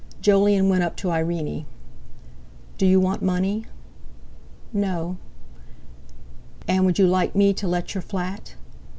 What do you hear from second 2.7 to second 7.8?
"Do you want money?" "No." "And would you like me to